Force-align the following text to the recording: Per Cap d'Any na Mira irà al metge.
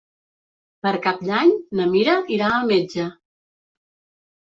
Per 0.87 0.93
Cap 1.03 1.21
d'Any 1.27 1.53
na 1.81 1.87
Mira 1.93 2.19
irà 2.39 2.51
al 2.59 2.69
metge. 2.75 3.09